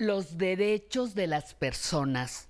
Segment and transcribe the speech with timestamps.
[0.00, 2.48] Los derechos de las personas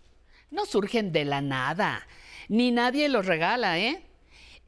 [0.53, 2.07] no surgen de la nada,
[2.49, 4.07] ni nadie los regala, ¿eh?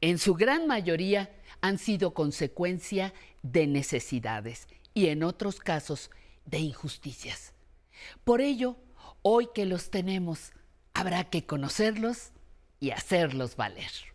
[0.01, 6.11] En su gran mayoría han sido consecuencia de necesidades y en otros casos
[6.45, 7.53] de injusticias.
[8.25, 8.75] Por ello,
[9.21, 10.51] hoy que los tenemos,
[10.93, 12.31] habrá que conocerlos
[12.81, 14.12] y hacerlos valer.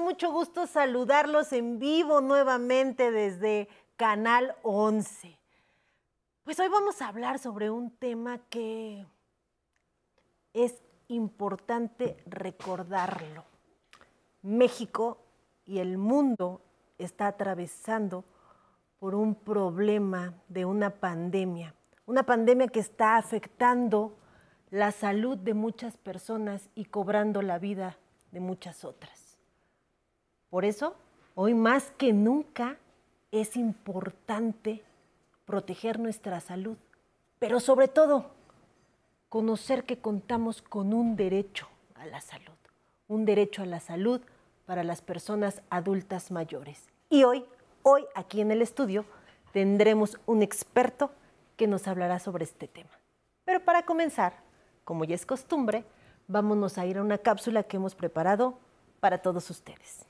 [0.00, 5.38] Mucho gusto saludarlos en vivo nuevamente desde Canal 11.
[6.44, 9.04] Pues hoy vamos a hablar sobre un tema que
[10.52, 13.44] es importante recordarlo.
[14.42, 15.18] México
[15.66, 16.62] y el mundo
[16.98, 18.24] está atravesando
[19.00, 21.74] por un problema de una pandemia,
[22.06, 24.16] una pandemia que está afectando
[24.70, 27.98] la salud de muchas personas y cobrando la vida
[28.30, 29.17] de muchas otras.
[30.50, 30.96] Por eso,
[31.34, 32.78] hoy más que nunca
[33.30, 34.82] es importante
[35.44, 36.76] proteger nuestra salud,
[37.38, 38.30] pero sobre todo
[39.28, 42.56] conocer que contamos con un derecho a la salud,
[43.08, 44.20] un derecho a la salud
[44.64, 46.82] para las personas adultas mayores.
[47.10, 47.44] Y hoy,
[47.82, 49.04] hoy aquí en el estudio,
[49.52, 51.10] tendremos un experto
[51.56, 52.90] que nos hablará sobre este tema.
[53.44, 54.34] Pero para comenzar,
[54.84, 55.84] como ya es costumbre,
[56.26, 58.58] vámonos a ir a una cápsula que hemos preparado
[59.00, 60.07] para todos ustedes.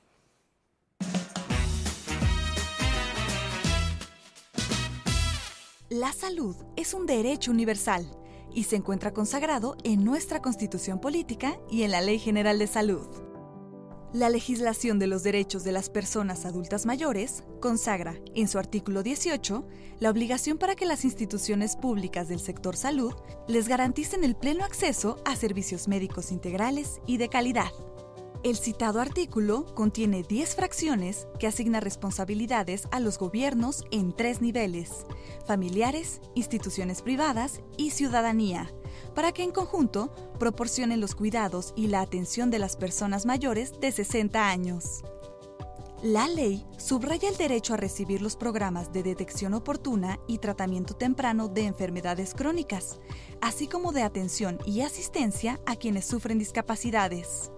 [5.90, 8.06] La salud es un derecho universal
[8.52, 13.06] y se encuentra consagrado en nuestra Constitución Política y en la Ley General de Salud.
[14.12, 19.66] La legislación de los derechos de las personas adultas mayores consagra, en su artículo 18,
[19.98, 23.14] la obligación para que las instituciones públicas del sector salud
[23.46, 27.70] les garanticen el pleno acceso a servicios médicos integrales y de calidad
[28.44, 35.06] el citado artículo contiene 10 fracciones que asigna responsabilidades a los gobiernos en tres niveles,
[35.46, 38.72] familiares, instituciones privadas y ciudadanía,
[39.14, 43.90] para que en conjunto proporcionen los cuidados y la atención de las personas mayores de
[43.90, 45.02] 60 años.
[46.02, 51.48] La ley subraya el derecho a recibir los programas de detección oportuna y tratamiento temprano
[51.48, 53.00] de enfermedades crónicas,
[53.40, 57.50] así como de atención y asistencia a quienes sufren discapacidades.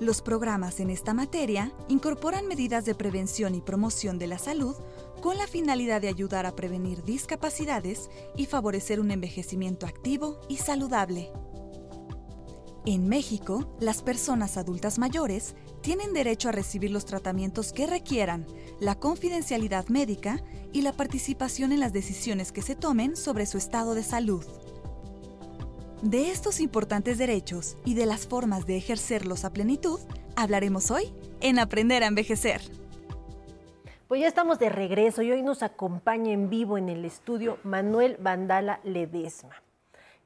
[0.00, 4.76] Los programas en esta materia incorporan medidas de prevención y promoción de la salud
[5.20, 11.32] con la finalidad de ayudar a prevenir discapacidades y favorecer un envejecimiento activo y saludable.
[12.86, 18.46] En México, las personas adultas mayores tienen derecho a recibir los tratamientos que requieran,
[18.80, 20.42] la confidencialidad médica
[20.72, 24.44] y la participación en las decisiones que se tomen sobre su estado de salud.
[26.02, 29.98] De estos importantes derechos y de las formas de ejercerlos a plenitud,
[30.36, 32.60] hablaremos hoy en Aprender a Envejecer.
[34.06, 38.16] Pues ya estamos de regreso y hoy nos acompaña en vivo en el estudio Manuel
[38.20, 39.60] Vandala Ledesma,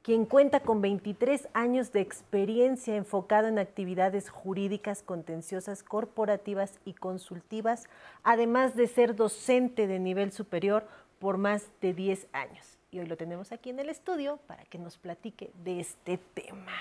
[0.03, 7.85] quien cuenta con 23 años de experiencia enfocado en actividades jurídicas, contenciosas, corporativas y consultivas,
[8.21, 10.85] además de ser docente de nivel superior
[11.17, 14.77] por más de 10 años y hoy lo tenemos aquí en el estudio para que
[14.77, 16.71] nos platique de este tema.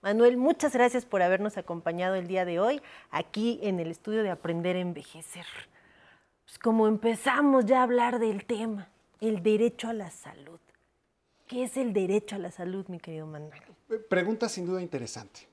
[0.00, 4.30] Manuel, muchas gracias por habernos acompañado el día de hoy aquí en el estudio de
[4.30, 5.44] Aprender a Envejecer.
[6.46, 8.88] Pues como empezamos ya a hablar del tema,
[9.20, 10.58] el derecho a la salud.
[11.50, 13.52] ¿Qué es el derecho a la salud, mi querido Manuel?
[14.08, 15.48] Pregunta sin duda interesante.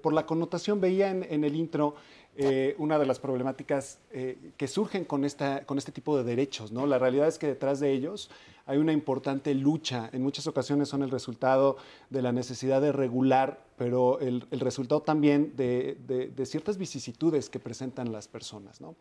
[0.00, 1.96] por la connotación veía en el intro
[2.40, 6.70] eh, una de las problemáticas eh, que surgen con, esta, con este tipo de derechos.
[6.70, 6.86] ¿no?
[6.86, 8.30] La realidad es que detrás de ellos
[8.64, 10.08] hay una importante lucha.
[10.12, 11.78] En muchas ocasiones son el resultado
[12.10, 18.28] de la necesidad de regular, pero el, resultado también de, ciertas vicisitudes que presentan las
[18.28, 18.80] personas.
[18.80, 18.94] ¿no?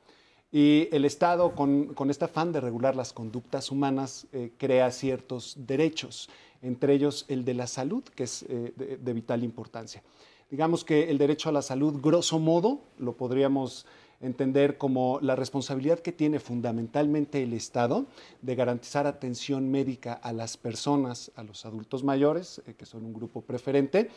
[0.52, 5.56] Y el Estado, con, con, este afán de regular las conductas humanas, eh, crea ciertos
[5.58, 6.30] derechos,
[6.62, 10.02] entre ellos el de la salud, que es de vital importancia.
[10.50, 13.86] Digamos que el derecho a la salud, grosso modo, lo podríamos
[14.22, 18.06] entender como la responsabilidad que tiene fundamentalmente el Estado
[18.42, 23.14] de garantizar atención médica a las personas, a los adultos mayores, eh, que son un
[23.14, 24.10] grupo preferente,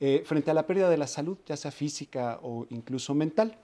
[0.00, 3.56] eh, frente a la pérdida de la salud, ya sea física o incluso mental.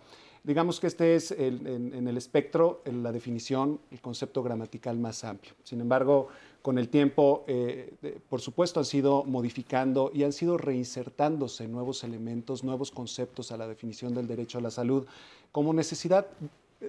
[0.45, 5.55] Digamos que este es en, el espectro la definición, el concepto gramatical más amplio.
[5.63, 6.29] Sin embargo,
[6.63, 7.95] con el tiempo, eh,
[8.29, 13.69] por supuesto, han sido modificando y han sido reinsertándose nuevos elementos, nuevos conceptos a la
[13.69, 15.07] definición del derecho a la salud
[15.53, 16.27] como necesidad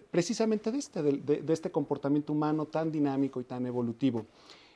[0.09, 4.25] precisamente de este, de este comportamiento humano tan dinámico y tan evolutivo.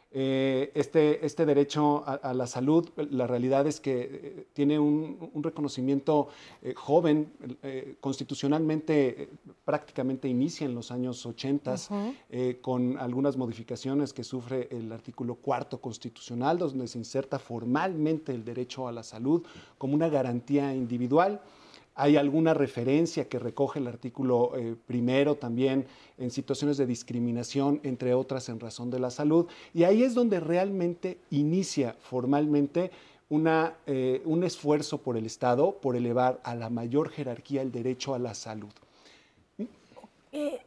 [0.10, 6.30] Eh, este, este, derecho a, la salud, la realidad es que eh, tiene un, reconocimiento
[6.62, 7.32] eh, joven,
[8.00, 9.30] constitucionalmente
[9.66, 11.76] prácticamente inicia en los años 80,
[12.62, 18.88] con algunas modificaciones que sufre el artículo cuarto constitucional, donde se inserta formalmente el derecho
[18.88, 19.44] a la salud
[19.78, 21.42] como una garantía individual.
[22.00, 25.88] Hay alguna referencia que recoge el artículo eh, primero también
[26.20, 29.48] en situaciones de discriminación, entre otras en razón de la salud.
[29.74, 32.92] Y ahí es donde realmente inicia formalmente
[33.30, 38.14] una, eh, un esfuerzo por el Estado por elevar a la mayor jerarquía el derecho
[38.14, 38.70] a la salud.
[40.32, 40.62] Eh,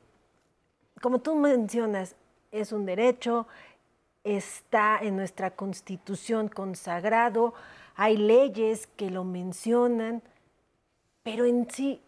[1.00, 2.16] como tú mencionas,
[2.50, 3.46] es un derecho,
[4.24, 7.54] está en nuestra constitución consagrado,
[7.94, 10.22] hay leyes que lo mencionan.
[11.30, 12.00] Pero en sí,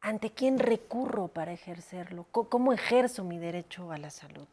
[0.00, 2.26] ¿ante quién recurro para ejercerlo?
[2.30, 4.46] ¿Cómo ejerzo mi derecho a la salud?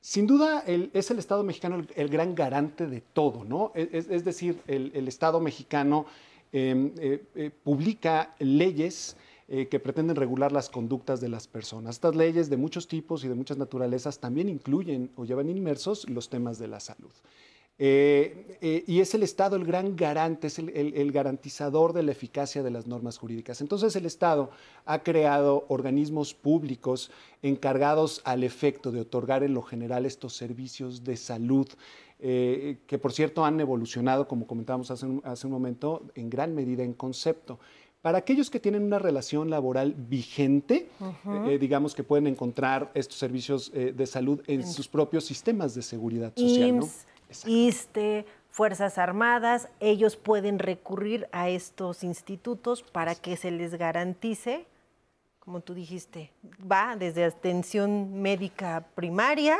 [0.00, 3.70] Sin duda es el Estado mexicano el, gran garante de todo, ¿no?
[3.76, 6.06] Es, decir, el, Estado mexicano
[6.50, 11.94] em, eh, eh, publica leyes eh, que pretenden regular las conductas de las personas.
[11.94, 16.28] Estas leyes de muchos tipos y de muchas naturalezas también incluyen o llevan inmersos los
[16.28, 17.12] temas de la salud.
[17.80, 22.62] Eh, eh, y es el Estado el gran garante, es el, garantizador de la eficacia
[22.64, 23.60] de las normas jurídicas.
[23.60, 24.50] Entonces el Estado
[24.84, 31.16] ha creado organismos públicos encargados al efecto de otorgar en lo general estos servicios de
[31.16, 31.68] salud,
[32.18, 36.56] eh, que por cierto han evolucionado, como comentábamos hace un, hace un momento, en gran
[36.56, 37.60] medida en concepto.
[38.02, 40.88] Para aquellos que tienen una relación laboral vigente,
[41.60, 46.80] digamos que pueden encontrar estos servicios de salud en, sus propios sistemas de seguridad social.
[47.46, 54.66] ISTE, Fuerzas Armadas, ellos pueden recurrir a estos institutos para que se les garantice,
[55.38, 59.56] como tú dijiste, va desde atención médica primaria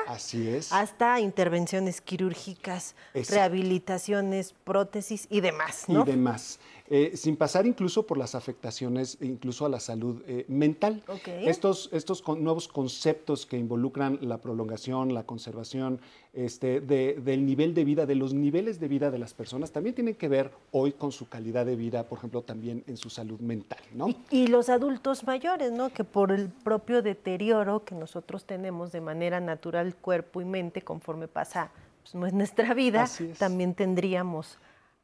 [0.70, 5.84] hasta intervenciones quirúrgicas, rehabilitaciones, prótesis y demás.
[5.88, 6.58] Y demás.
[6.90, 11.02] Eh, sin pasar incluso por las afectaciones, incluso a la salud eh, mental.
[11.26, 16.00] Estos, estos nuevos conceptos que involucran la prolongación, la conservación
[16.32, 20.14] este, del nivel de vida, de los niveles de vida de las personas, también tienen
[20.14, 23.80] que ver hoy con su calidad de vida, por ejemplo, también en su salud mental.
[23.92, 24.08] ¿no?
[24.30, 25.90] Y, los adultos mayores, ¿no?
[25.90, 31.28] que por el propio deterioro que nosotros tenemos de manera natural, cuerpo y mente, conforme
[31.28, 31.70] pasa
[32.10, 33.06] pues, nuestra vida,
[33.38, 34.58] también tendríamos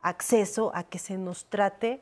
[0.05, 2.01] acceso a que se nos trate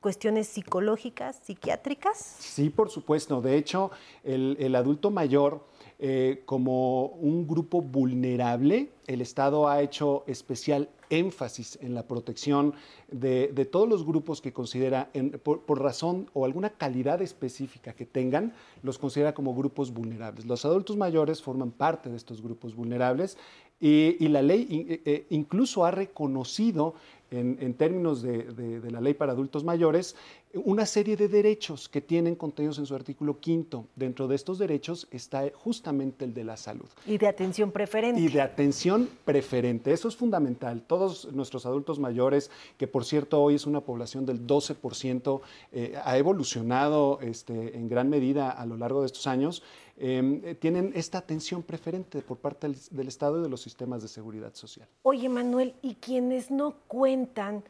[0.00, 2.16] cuestiones psicológicas, psiquiátricas?
[2.38, 3.42] Sí, por supuesto.
[3.42, 3.90] De hecho,
[4.22, 5.66] el, adulto mayor,
[5.98, 12.74] eh, como un grupo vulnerable, el Estado ha hecho especial énfasis en la protección
[13.10, 15.10] de, todos los grupos que considera,
[15.42, 18.52] por, razón o alguna calidad específica que tengan,
[18.82, 20.46] los considera como grupos vulnerables.
[20.46, 23.36] Los adultos mayores forman parte de estos grupos vulnerables
[23.78, 26.94] y, la ley eh, eh, incluso ha reconocido
[27.30, 30.16] en, términos de, la ley para adultos mayores,
[30.54, 33.86] una serie de derechos que tienen contenidos en su artículo quinto.
[33.94, 36.86] Dentro de estos derechos está justamente el de la salud.
[37.06, 38.20] Y de atención preferente.
[38.20, 39.92] Y de atención preferente.
[39.92, 40.82] Eso es fundamental.
[40.86, 45.40] Todos nuestros adultos mayores, que por cierto hoy es una población del 12%,
[45.72, 49.62] eh, ha evolucionado este, en gran medida a lo largo de estos años,
[49.98, 54.02] em, eh, tienen esta atención preferente por parte del, del Estado y de los sistemas
[54.02, 54.88] de seguridad social.
[55.02, 57.64] Oye, Manuel, ¿y quienes no cuentan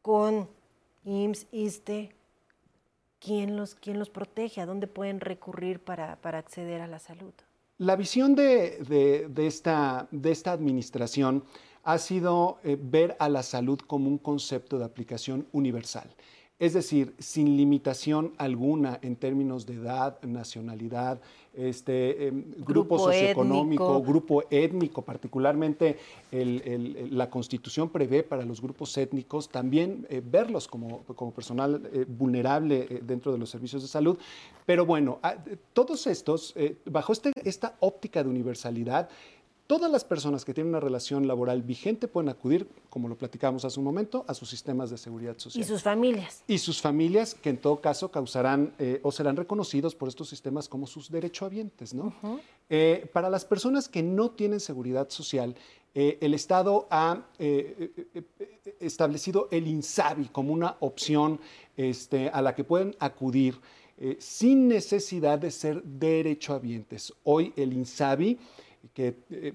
[0.00, 0.48] con
[1.04, 2.10] IMSS, ISTE,
[3.18, 4.60] ¿quién los, quién los protege?
[4.60, 7.32] ¿A dónde pueden recurrir para, acceder a la salud?
[7.78, 8.78] La visión de,
[9.36, 11.44] esta, de esta, administración
[11.84, 16.08] ha sido eh, ver a la salud como un concepto de aplicación universal.
[16.58, 21.20] Es decir, sin limitación alguna en términos de edad, nacionalidad,
[21.54, 25.98] este, em, grupo, socioeconómico, grupo étnico, particularmente
[26.30, 31.02] la Constitución prevé para los grupos étnicos también eh, verlos como,
[31.34, 34.16] personal eh, vulnerable eh, dentro de los servicios de salud.
[34.64, 35.36] Pero bueno, ah,
[35.72, 36.54] todos estos,
[36.86, 39.08] bajo este, esta óptica de universalidad,
[39.72, 43.80] Todas las personas que tienen una relación laboral vigente pueden acudir, como lo platicamos hace
[43.80, 45.64] un momento, a sus sistemas de seguridad social.
[45.64, 46.44] Y sus familias.
[46.46, 50.68] Y sus familias, que en todo caso causarán eh, o serán reconocidos por estos sistemas
[50.68, 51.94] como sus derechohabientes.
[51.94, 52.12] ¿no?
[52.68, 55.56] Eh, para las personas que no tienen seguridad social,
[55.94, 57.22] eh, el Estado ha
[58.78, 61.40] establecido el INSABI como una opción
[61.78, 63.58] este, a la que pueden acudir
[64.18, 67.14] sin necesidad de ser derechohabientes.
[67.24, 68.38] Hoy el INSABI
[68.94, 69.52] que eh,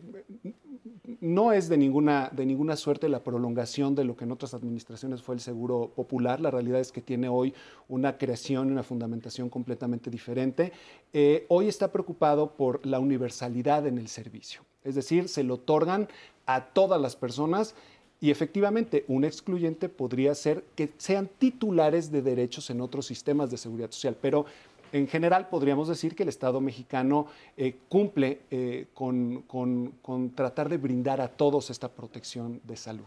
[1.21, 5.21] no es de ninguna, de ninguna suerte la prolongación de lo que en otras administraciones
[5.21, 6.39] fue el seguro popular.
[6.39, 7.53] La realidad es que tiene hoy
[7.87, 10.71] una creación y una fundamentación completamente diferente.
[11.13, 14.61] Eh, hoy está preocupado por la universalidad en el servicio.
[14.83, 16.07] Es decir, se lo otorgan
[16.45, 17.75] a todas las personas
[18.19, 23.57] y efectivamente, un excluyente podría ser que sean titulares de derechos en otros sistemas de
[23.57, 24.45] seguridad social, pero
[24.91, 31.21] en general podríamos decir que el Estado mexicano eh, cumple eh, con, tratar de brindar
[31.21, 33.05] a todos esta protección de salud.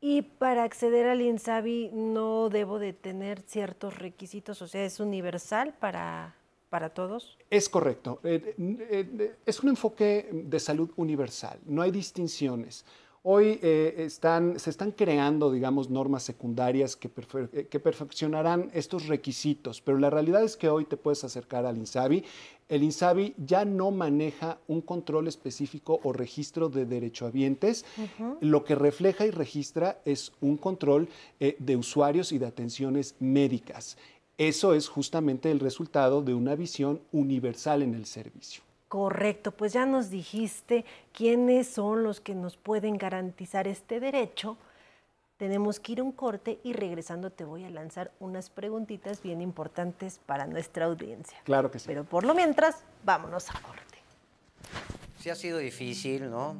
[0.00, 5.74] Y para acceder al INSABI no debo de tener ciertos requisitos, o sea, es universal
[5.80, 6.36] para,
[6.70, 7.36] para todos.
[7.50, 8.20] Es correcto.
[8.22, 12.84] Eh, es un enfoque de salud universal, no hay distinciones.
[13.22, 17.10] Hoy eh, están, se están creando, digamos, normas secundarias que,
[17.52, 21.76] eh, que, perfeccionarán estos requisitos, pero la realidad es que hoy te puedes acercar al
[21.76, 22.24] INSABI.
[22.68, 27.84] El INSABI ya no maneja un control específico o registro de derechohabientes.
[28.40, 31.08] Lo que refleja y registra es un control
[31.40, 33.96] eh, de usuarios y de atenciones médicas.
[34.36, 38.67] Eso es justamente el resultado de una visión universal en el servicio.
[38.88, 44.56] Correcto, pues ya nos dijiste quiénes son los que nos pueden garantizar este derecho.
[45.36, 49.42] Tenemos que ir a un corte y regresando te voy a lanzar unas preguntitas bien
[49.42, 51.38] importantes para nuestra audiencia.
[51.44, 51.84] Claro que sí.
[51.86, 53.82] Pero por lo mientras, vámonos a corte.
[55.18, 56.56] Sí ha sido difícil, ¿no?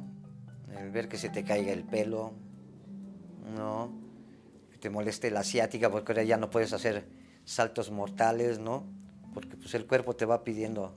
[0.77, 2.33] El ver que se te caiga el pelo,
[3.57, 3.91] ¿no?
[4.71, 7.07] Que te moleste la asiática porque ahora ya no puedes hacer
[7.43, 8.85] saltos mortales, ¿no?
[9.33, 10.95] Porque pues el cuerpo te va pidiendo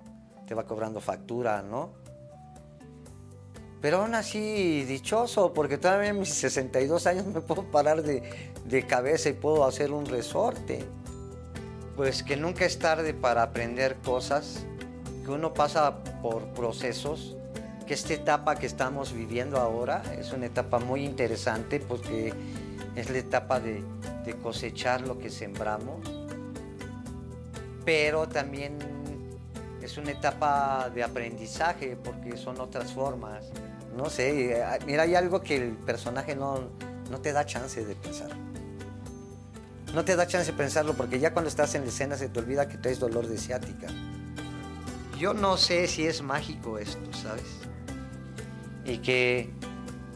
[0.53, 1.95] te va cobrando factura, ¿no?
[3.81, 9.31] Pero aún así, dichoso, porque todavía en mis 62 años me puedo parar de, cabeza
[9.31, 10.85] y puedo hacer un resorte.
[11.97, 14.67] Pues que nunca es tarde para aprender cosas,
[15.25, 17.35] que uno pasa por procesos,
[17.87, 22.35] que esta etapa que estamos viviendo ahora es una etapa muy interesante porque
[22.95, 23.83] es la etapa de
[24.43, 26.07] cosechar lo que sembramos,
[27.87, 28.92] pero también
[29.87, 33.47] es una etapa de aprendizaje porque son otras formas.
[33.97, 36.71] No sé, mira, hay algo que el personaje no,
[37.11, 38.31] no te da chance de pensar.
[39.95, 42.39] No te da chance de pensarlo porque ya cuando estás en la escena se te
[42.39, 43.89] olvida que traes dolor de ciática.
[45.19, 47.45] Yo no sé si es mágico esto, ¿sabes?
[48.85, 49.51] Y que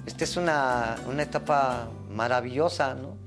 [0.06, 3.25] esta es una, una etapa maravillosa, ¿no?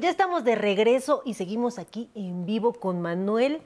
[0.00, 3.60] Ya estamos de regreso y seguimos aquí en vivo con Manuel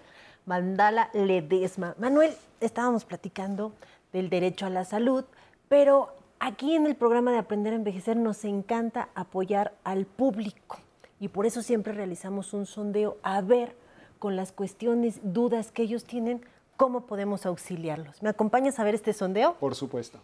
[0.47, 1.95] Mandala Ledesma.
[1.97, 3.73] Manuel, estábamos platicando
[4.13, 5.25] del derecho a la salud,
[5.69, 6.09] pero
[6.41, 10.79] aquí en el programa de Aprender a Envejecer nos encanta apoyar al público
[11.21, 13.77] y por eso siempre realizamos un sondeo a ver
[14.19, 16.45] con las cuestiones, dudas que ellos tienen,
[16.77, 18.23] cómo podemos auxiliarlos.
[18.23, 19.55] ¿Me acompañas a ver este sondeo?
[19.55, 20.19] Por supuesto.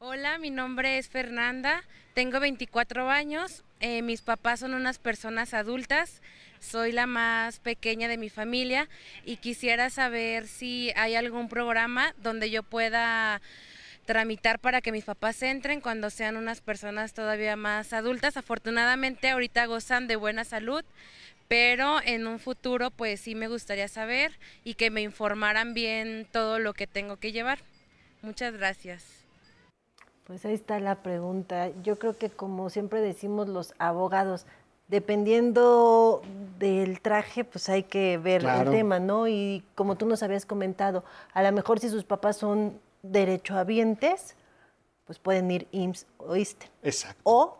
[0.00, 1.82] Hola, mi nombre es Fernanda,
[2.14, 6.22] tengo 24 años, eh, mis papás son unas personas adultas,
[6.60, 8.88] soy la más pequeña de mi familia
[9.24, 13.42] y quisiera saber si hay algún programa donde yo pueda
[14.04, 18.36] tramitar para que mis papás entren cuando sean unas personas todavía más adultas.
[18.36, 20.84] Afortunadamente ahorita gozan de buena salud,
[21.48, 26.60] pero en un futuro pues sí me gustaría saber y que me informaran bien todo
[26.60, 27.58] lo que tengo que llevar.
[28.22, 29.17] Muchas gracias.
[30.28, 31.70] Pues ahí está la pregunta.
[31.82, 34.44] Yo creo que como siempre decimos los abogados,
[34.86, 36.20] dependiendo
[36.58, 39.26] del traje, pues hay que ver el tema, ¿no?
[39.26, 44.36] Y como tú nos habías comentado, a lo mejor si sus papás son derechohabientes,
[45.06, 46.66] pues pueden ir IMSS o ISTE.
[46.82, 47.22] Exacto.
[47.24, 47.58] O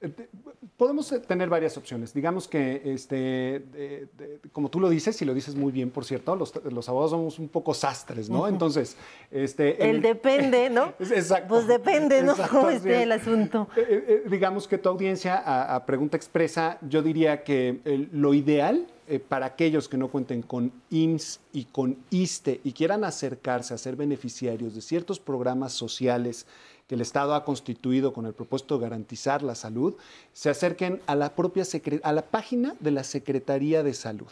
[0.00, 0.28] eh,
[0.76, 2.12] podemos tener varias opciones.
[2.12, 4.08] Digamos que, este,
[4.52, 7.48] como tú lo dices, y lo dices muy bien, por cierto, los, abogados somos un
[7.48, 8.48] poco sastres, ¿no?
[8.48, 8.96] Entonces,
[9.30, 9.88] este...
[9.88, 10.94] El, depende, ¿no?
[11.00, 11.48] Exacto.
[11.48, 12.34] Pues depende, ¿no?
[12.50, 13.68] Cómo esté el asunto.
[13.76, 15.42] Eh, eh, digamos que tu audiencia,
[15.74, 18.86] a, pregunta expresa, yo diría que lo ideal
[19.28, 23.94] para aquellos que no cuenten con IMSS y con ISTE y quieran acercarse a ser
[23.94, 26.46] beneficiarios de ciertos programas sociales
[26.86, 29.94] que el Estado ha constituido con el propósito de garantizar la salud,
[30.32, 31.64] se acerquen a la propia
[32.02, 34.30] a la página de la Secretaría de Salud.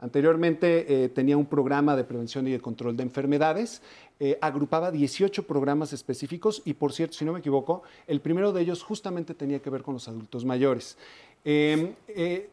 [0.00, 3.82] Anteriormente eh, tenía un programa de prevención y de control de enfermedades,
[4.20, 8.62] eh, agrupaba 18 programas específicos y, por cierto, si no me equivoco, el primero de
[8.62, 10.96] ellos justamente tenía que ver con los adultos mayores.
[11.44, 12.50] Em, eh,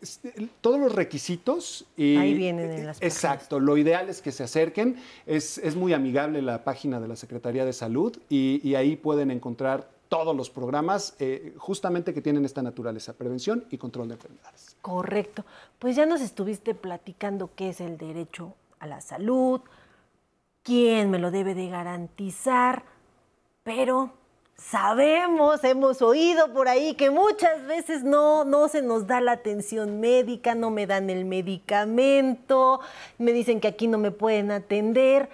[0.00, 1.86] este, todos los requisitos.
[1.96, 4.96] Y, Ahí vienen en las Exacto, lo ideal es que se acerquen.
[5.26, 10.34] Es, muy amigable la página de la Secretaría de Salud y, ahí pueden encontrar todos
[10.34, 14.76] los programas eh, justamente que tienen esta naturaleza, prevención y control de enfermedades.
[14.82, 15.44] Correcto.
[15.78, 19.60] Pues ya nos estuviste platicando qué es el derecho a la salud,
[20.64, 22.84] quién me lo debe de garantizar,
[23.62, 24.12] pero
[24.60, 30.00] sabemos, hemos oído por ahí que muchas veces no, no se nos da la atención
[30.00, 32.80] médica, no me dan el medicamento,
[33.18, 35.28] me dicen que aquí no me pueden atender.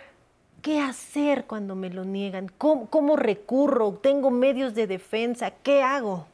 [0.62, 2.50] ¿Qué hacer cuando me lo niegan?
[2.58, 3.92] ¿Cómo, cómo recurro?
[3.94, 5.50] ¿Tengo medios de defensa?
[5.50, 6.26] ¿Qué hago?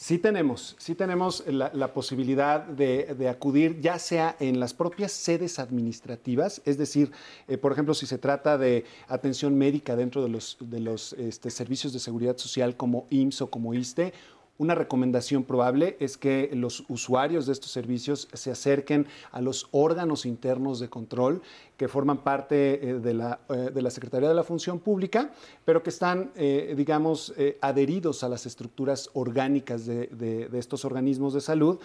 [0.00, 6.62] Sí tenemos, sí tenemos la, posibilidad de, acudir ya sea en las propias sedes administrativas,
[6.64, 7.12] es decir,
[7.48, 11.50] eh, por ejemplo, si se trata de atención médica dentro de los, de los este,
[11.50, 14.14] servicios de seguridad social como IMSS o como ISTE,
[14.60, 20.26] una recomendación probable es que los usuarios de estos servicios se acerquen a los órganos
[20.26, 21.40] internos de control
[21.78, 25.32] que forman parte eh, de, la, eh, de, la, Secretaría de la Función Pública,
[25.64, 31.78] pero que están, eh, digamos, adheridos a las estructuras orgánicas de, estos organismos de salud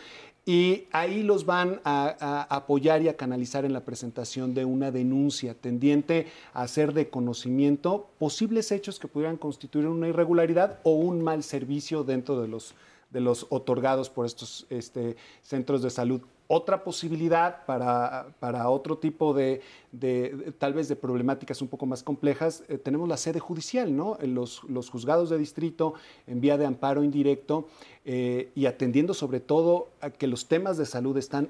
[0.45, 5.55] y ahí los van a, apoyar y a canalizar en la presentación de una denuncia
[5.55, 11.43] tendiente a hacer de conocimiento posibles hechos que pudieran constituir una irregularidad o un mal
[11.43, 12.75] servicio dentro de los
[13.11, 16.21] de los otorgados por estos este, centros de salud.
[16.47, 19.61] Otra posibilidad para, para otro tipo de,
[19.91, 24.17] de, tal vez de problemáticas un poco más complejas, eh, tenemos la sede judicial, ¿no?
[24.21, 25.95] Los, los, juzgados de distrito
[26.27, 27.67] en vía de amparo indirecto
[28.05, 31.49] eh, y atendiendo sobre todo a que los temas de salud están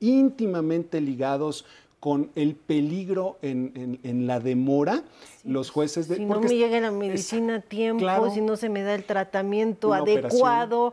[0.00, 1.64] íntimamente ligados
[2.04, 5.04] con el peligro en, la demora,
[5.42, 6.06] los jueces...
[6.06, 9.04] De, si no me llega la medicina a tiempo, si no se me da el
[9.04, 10.92] tratamiento adecuado,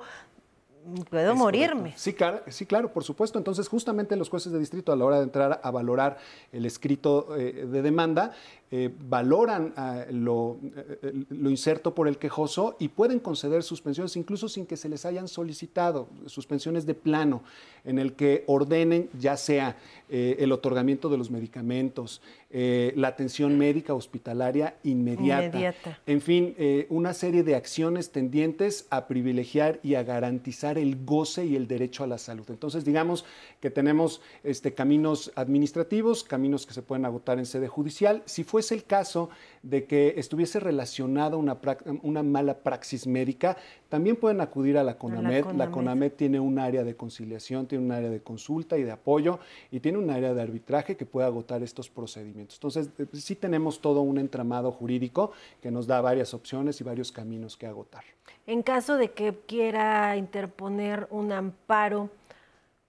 [1.10, 1.94] puedo morirme.
[1.96, 3.38] Sí claro, sí, claro, por supuesto.
[3.38, 6.18] Entonces, justamente los jueces de distrito, a la hora de entrar a valorar
[6.52, 8.32] el escrito eh, de demanda,
[8.74, 14.48] eh, valoran ah, lo, eh, lo, incerto por el quejoso y pueden conceder suspensiones incluso
[14.48, 17.44] sin que se les hayan solicitado, suspensiones de plano,
[17.84, 19.76] en el que ordenen ya sea
[20.10, 22.22] eh, el otorgamiento de los medicamentos,
[22.54, 26.00] la atención médica hospitalaria inmediata, inmediata.
[26.06, 26.54] en fin,
[26.90, 32.04] una serie de acciones tendientes a privilegiar y a garantizar el goce y el derecho
[32.04, 32.44] a la salud.
[32.50, 33.24] Entonces, digamos
[33.62, 38.22] que tenemos este, caminos administrativos, caminos que se pueden agotar en sede judicial.
[38.26, 39.30] Si fue es el caso
[39.62, 41.58] de que estuviese relacionada una,
[42.02, 43.58] una mala praxis médica,
[43.90, 45.52] también pueden acudir a la CONAMED.
[45.58, 46.14] la CONAMED.
[46.14, 49.98] tiene un área de conciliación, tiene un área de consulta y de apoyo y tiene
[49.98, 52.56] un área de arbitraje que puede agotar estos procedimientos.
[52.56, 57.12] Entonces, eh, sí tenemos todo un entramado jurídico que nos da varias opciones y varios
[57.12, 58.04] caminos que agotar.
[58.48, 62.10] En caso de que quiera interponer un amparo,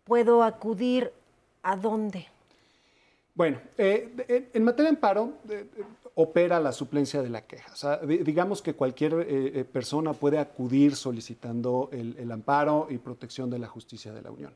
[0.05, 1.13] ¿puedo acudir
[1.63, 2.27] a dónde?
[3.35, 5.33] Bueno, eh, en materia de amparo
[6.15, 7.73] opera la suplencia de la queja.
[7.73, 13.49] O sea, digamos que cualquier eh, eh, persona puede acudir solicitando el, amparo y protección
[13.49, 14.53] de la justicia de la Unión.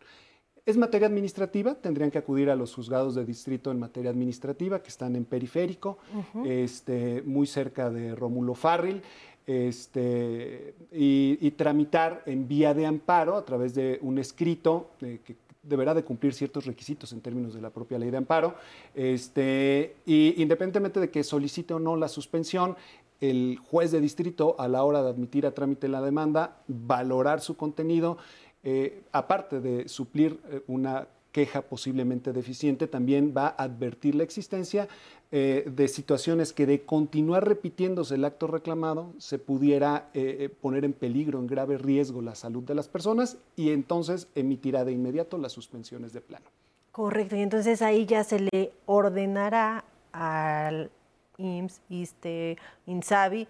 [0.67, 4.89] Es materia administrativa, tendrían que acudir a los juzgados de distrito en materia administrativa que
[4.89, 5.99] están en periférico,
[6.45, 9.01] este, muy cerca de Rómulo Farril.
[9.47, 15.37] Este, y, tramitar en vía de amparo a través de un escrito que
[15.69, 18.55] deberá de cumplir ciertos requisitos en términos de la propia ley de amparo.
[18.95, 22.77] Este, y independientemente de que solicite o no la suspensión,
[23.21, 27.57] el juez de distrito, a la hora de admitir a trámite la demanda, valorar su
[27.57, 28.19] contenido,
[28.63, 34.89] eh, aparte de suplir eh, una queja posiblemente deficiente, también va a advertir la existencia
[35.31, 40.87] eh, de situaciones que de continuar repitiéndose el acto reclamado se pudiera eh, eh, poner
[40.87, 45.37] en peligro, en grave riesgo la salud de las personas y entonces emitirá de inmediato
[45.37, 46.47] las suspensiones de plano.
[46.91, 50.91] Correcto, y entonces ahí ya se le ordenará al
[51.37, 53.47] IMSS, ISTE, INSABI,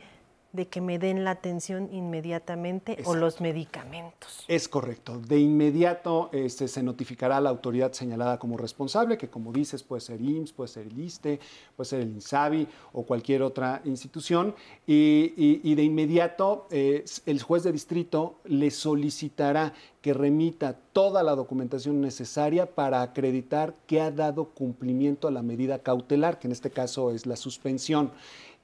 [0.57, 4.45] de que me den la atención inmediatamente o los medicamentos.
[4.49, 5.21] Es correcto.
[5.21, 10.01] De inmediato este, se notificará a la autoridad señalada como responsable, que como dices puede
[10.01, 11.39] ser IMSS, puede ser el ISTE,
[11.77, 14.55] puede ser el INSABI o cualquier otra institución.
[14.87, 22.01] Y, de inmediato eh, el juez de distrito le solicitará que remita toda la documentación
[22.01, 27.11] necesaria para acreditar que ha dado cumplimiento a la medida cautelar, que en este caso
[27.11, 28.13] es la suspensión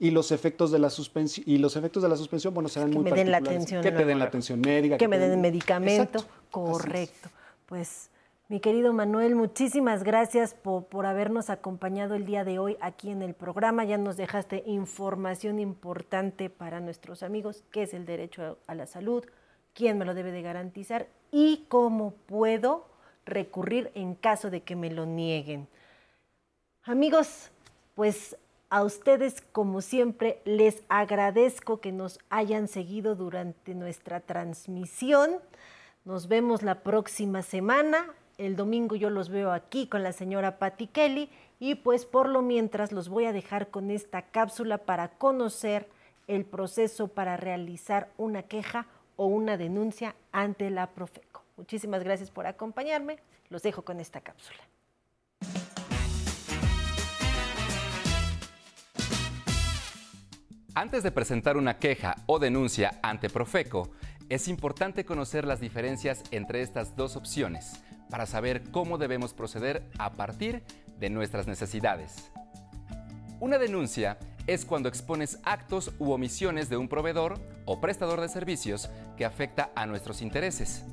[0.02, 2.96] y los efectos de la suspensión y los efectos de la suspensión bueno serán que
[2.96, 5.38] muy me den la atención que te den la atención médica que, me den el
[5.38, 6.26] medicamento.
[6.50, 7.28] Correcto.
[7.66, 8.10] Pues
[8.48, 13.22] mi querido Manuel, muchísimas gracias por, por, habernos acompañado el día de hoy aquí en
[13.22, 13.84] el programa.
[13.84, 19.24] Ya nos dejaste información importante para nuestros amigos, qué es el derecho a la salud,
[19.72, 22.88] quién me lo debe de garantizar y cómo puedo
[23.24, 25.68] recurrir en caso de que me lo nieguen.
[26.82, 27.52] Amigos,
[27.94, 28.36] pues
[28.72, 35.40] A ustedes, como siempre, les agradezco que nos hayan seguido durante nuestra transmisión.
[36.06, 38.06] Nos vemos la próxima semana.
[38.38, 41.28] El domingo yo los veo aquí con la señora Patti Kelly
[41.60, 45.86] y pues por lo mientras los voy a dejar con esta cápsula para conocer
[46.26, 51.44] el proceso para realizar una queja o una denuncia ante la Profeco.
[51.58, 53.18] Muchísimas gracias por acompañarme.
[53.50, 54.62] Los dejo con esta cápsula.
[60.74, 63.90] Antes de presentar una queja o denuncia ante Profeco,
[64.30, 67.74] es importante conocer las diferencias entre estas dos opciones
[68.08, 70.62] para saber cómo debemos proceder a partir
[70.98, 72.32] de nuestras necesidades.
[73.38, 78.88] Una denuncia es cuando expones actos u omisiones de un proveedor o prestador de servicios
[79.18, 80.86] que afecta a nuestros intereses.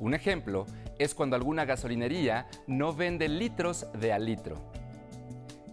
[0.00, 0.66] Un ejemplo
[0.98, 4.72] es cuando alguna gasolinería no vende litros de al litro.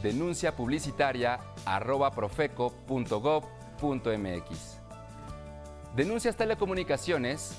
[0.01, 4.77] Denuncia publicitaria arroba profeco.gov.mx.
[5.95, 7.58] Denuncias telecomunicaciones.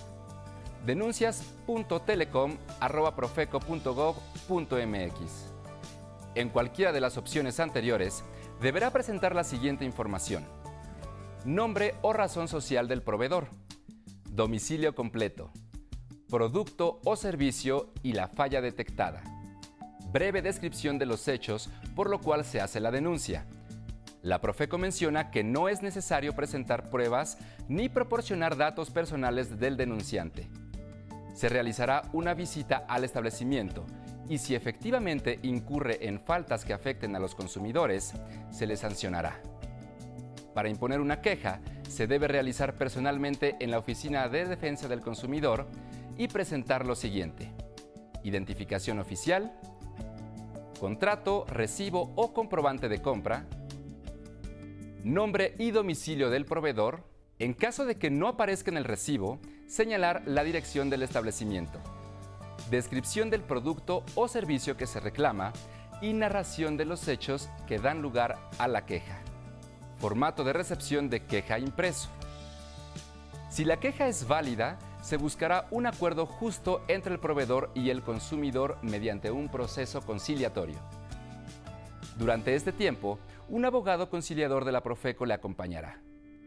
[0.86, 5.52] Denuncias.telecom arroba profeco.gov.mx.
[6.34, 8.24] En cualquiera de las opciones anteriores,
[8.60, 10.46] deberá presentar la siguiente información
[11.44, 13.48] nombre o razón social del proveedor,
[14.28, 15.50] domicilio completo,
[16.32, 19.22] producto o servicio y la falla detectada,
[20.14, 23.44] breve descripción de los hechos por lo cual se hace la denuncia.
[24.22, 27.36] La Profeco menciona que no es necesario presentar pruebas
[27.68, 30.48] ni proporcionar datos personales del denunciante.
[31.34, 33.84] Se realizará una visita al establecimiento
[34.26, 38.14] y si efectivamente incurre en faltas que afecten a los consumidores,
[38.50, 39.38] se le sancionará.
[40.54, 45.66] Para imponer una queja, se debe realizar personalmente en la Oficina de Defensa del Consumidor
[46.22, 47.52] y presentar lo siguiente.
[48.22, 49.52] Identificación oficial,
[50.78, 53.46] contrato, recibo o comprobante de compra,
[55.02, 57.04] nombre y domicilio del proveedor,
[57.38, 61.80] en caso de que no aparezca en el recibo, señalar la dirección del establecimiento,
[62.70, 65.52] descripción del producto o servicio que se reclama
[66.00, 69.22] y narración de los hechos que dan lugar a la queja
[70.02, 72.08] formato de recepción de queja impreso.
[73.48, 78.02] Si la queja es válida, se buscará un acuerdo justo entre el proveedor y el
[78.02, 80.78] consumidor mediante un proceso conciliatorio.
[82.16, 86.00] Durante este tiempo, un abogado conciliador de la Profeco le acompañará.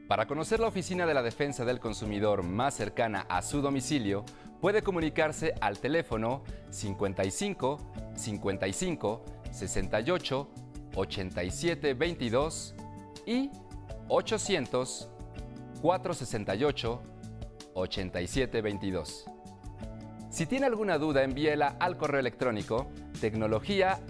[0.08, 4.24] Para conocer la oficina de la defensa del consumidor más cercana a su domicilio,
[4.62, 7.80] puede comunicarse al teléfono 55
[8.15, 10.50] 55 68
[10.96, 12.76] 87 22
[13.26, 13.50] y
[14.08, 15.10] 800
[15.82, 17.14] 468
[17.76, 19.26] 8722.
[20.30, 22.88] Si tiene alguna duda, envíela al correo electrónico
[23.22, 24.02] tecnología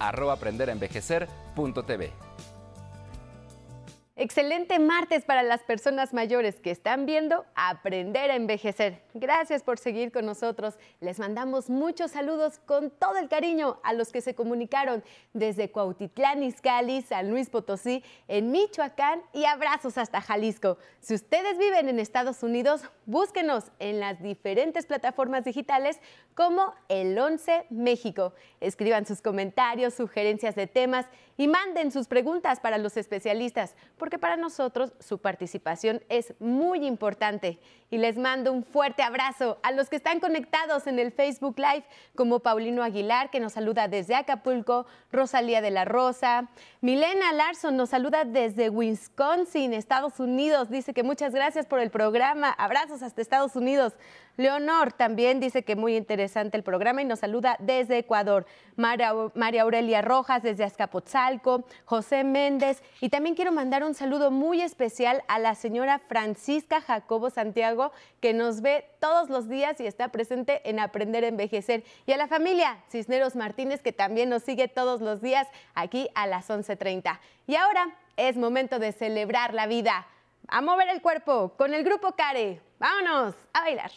[4.15, 9.04] Excelente martes para las personas mayores que están viendo Aprender a Envejecer.
[9.17, 10.73] Gracias por seguir con nosotros.
[10.99, 16.43] Les mandamos muchos saludos con todo el cariño a los que se comunicaron desde Cuautitlán,
[16.43, 20.77] Izcalli, San Luis Potosí, en Michoacán y abrazos hasta Jalisco.
[20.99, 25.97] Si ustedes viven en Estados Unidos, búsquenos en las diferentes plataformas digitales
[26.33, 28.33] como El 11 México.
[28.59, 31.05] Escriban sus comentarios, sugerencias de temas
[31.37, 37.59] y manden sus preguntas para los especialistas, porque para nosotros su participación es muy importante.
[37.89, 41.85] Y les mando un fuerte abrazo a los que están conectados en el Facebook Live,
[42.15, 46.49] como Paulino Aguilar, que nos saluda desde Acapulco, Rosalía de la Rosa,
[46.81, 52.49] Milena Larson nos saluda desde Wisconsin, Estados Unidos, dice que muchas gracias por el programa,
[52.49, 53.93] abrazos hasta Estados Unidos.
[54.37, 58.45] Leonor también dice que muy interesante el programa y nos saluda desde Ecuador.
[58.75, 65.23] María, Aurelia Rojas desde Azcapotzalco, José Méndez y también quiero mandar un saludo muy especial
[65.27, 70.61] a la señora Francisca Jacobo Santiago que nos ve todos los días y está presente
[70.69, 71.83] en Aprender a Envejecer.
[72.05, 76.27] Y a la familia Cisneros Martínez que también nos sigue todos los días aquí a
[76.27, 77.19] las 11.30.
[77.47, 80.07] Y ahora es momento de celebrar la vida.
[80.47, 82.61] A mover el cuerpo con el grupo Care.
[82.79, 83.91] Vámonos a bailar.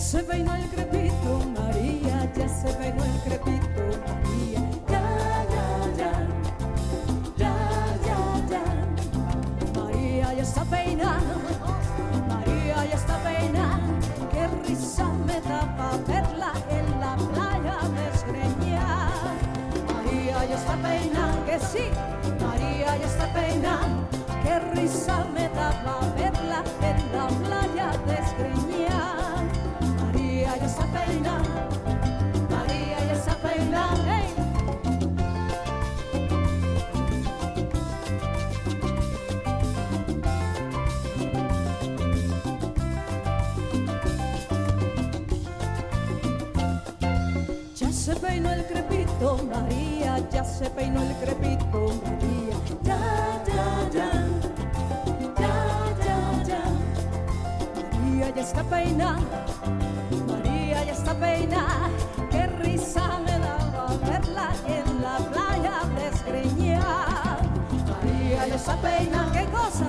[0.00, 5.02] Se peinó el crepito, María, ya se peinó el crepito, María, ya,
[5.98, 6.12] ya,
[7.36, 7.52] ya,
[8.06, 8.64] ya, ya.
[9.78, 11.20] María ya está peinada,
[12.28, 13.80] María ya está peinada,
[14.32, 15.60] qué risa me da
[16.08, 19.10] verla en la playa desgreñar.
[19.94, 21.84] María ya está peinada, que sí,
[22.44, 23.88] María ya está peinada,
[24.42, 26.09] qué risa me da para
[48.30, 52.56] peinó el crepito, María, ya se peinó el crepito, María.
[52.82, 52.98] Ya,
[53.48, 53.66] ya,
[53.96, 54.10] ya,
[55.40, 55.54] ya,
[56.04, 56.18] ya,
[56.50, 56.62] ya.
[57.90, 59.46] María ya está peinada.
[60.28, 61.90] María ya está peinada,
[62.30, 67.38] qué risa me daba verla en la playa desgreñar.
[67.90, 69.88] María ya está peinada, qué cosa,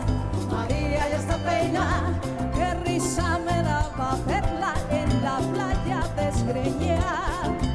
[0.50, 2.10] María ya está peinada,
[2.56, 7.71] qué risa me daba verla en la playa desgreñar.